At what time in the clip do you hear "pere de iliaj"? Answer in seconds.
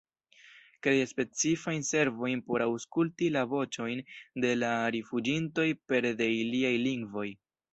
5.93-6.77